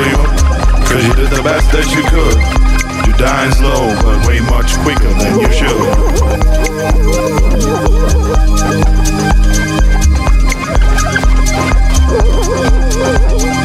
for 0.00 0.08
you, 0.08 0.16
cause 0.86 1.04
you 1.04 1.14
did 1.14 1.30
the 1.30 1.42
best 1.42 1.70
that 1.72 1.84
you 1.94 2.02
could. 2.08 2.38
You 3.06 3.12
dying 3.18 3.52
slow, 3.52 3.94
but 4.02 4.26
way 4.26 4.40
much 4.40 4.76
quicker 4.78 5.12
than 5.18 5.40
you 5.40 5.52
should. 13.52 13.59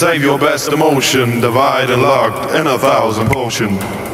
And 0.00 0.10
save 0.10 0.22
your 0.22 0.38
best 0.38 0.72
emotion, 0.72 1.40
divide 1.40 1.90
and 1.90 2.02
lock, 2.02 2.54
in 2.54 2.66
a 2.66 2.78
thousand 2.78 3.28
potion. 3.30 4.07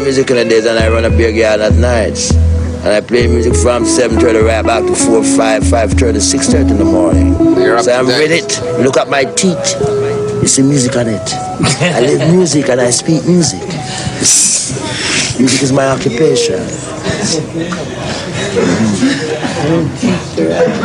Music. 0.00 0.30
Yeah, 0.30 0.30
I 0.30 0.30
sell 0.30 0.30
music 0.30 0.30
in 0.30 0.36
the 0.36 0.44
days 0.44 0.66
and 0.66 0.78
I 0.78 0.88
run 0.88 1.04
a 1.04 1.10
beer 1.10 1.32
garden 1.32 1.72
at 1.72 1.78
nights. 1.78 2.32
And 2.84 2.88
I 2.88 3.00
play 3.00 3.26
music 3.26 3.54
from 3.54 3.84
7.30 3.84 4.46
right 4.46 4.64
back 4.64 4.84
to 4.86 4.94
4, 4.94 5.22
5, 5.22 5.62
5.30, 5.62 6.16
6.30 6.16 6.70
in 6.70 6.78
the 6.78 6.84
morning. 6.84 7.34
So 7.82 7.92
I'm 7.92 8.06
with 8.06 8.30
it. 8.30 8.60
Look 8.82 8.96
at 8.96 9.08
my 9.08 9.24
teeth. 9.24 9.76
You 10.42 10.48
see 10.48 10.62
music 10.62 10.96
on 10.96 11.08
it. 11.08 11.20
I 11.80 12.00
live 12.00 12.32
music 12.32 12.68
and 12.68 12.80
I 12.80 12.90
speak 12.90 13.24
music. 13.26 13.60
music 15.38 15.62
is 15.62 15.72
my 15.72 15.86
occupation. 15.86 16.60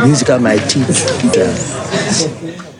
Music 0.05 0.29
on 0.29 0.43
my 0.43 0.57
teeth. 0.57 2.74